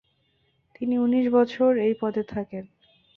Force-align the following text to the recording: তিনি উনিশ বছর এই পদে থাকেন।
তিনি 0.75 0.95
উনিশ 0.97 1.25
বছর 1.31 1.71
এই 1.77 1.93
পদে 2.01 2.23
থাকেন। 2.23 2.63